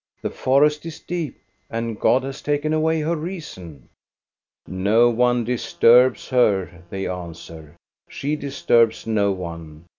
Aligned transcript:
The 0.23 0.31
forest 0.31 0.83
is 0.87 0.99
deep, 0.99 1.37
and 1.69 1.99
God 1.99 2.23
has 2.23 2.41
taken 2.41 2.73
away 2.73 3.01
her 3.01 3.15
reason." 3.15 3.87
"No 4.65 5.11
one 5.11 5.43
disturbs 5.43 6.29
her," 6.29 6.81
they 6.89 7.05
answer; 7.05 7.75
"she 8.09 8.35
dis 8.35 8.63
turbs 8.63 9.05
no 9.05 9.31
one. 9.31 9.85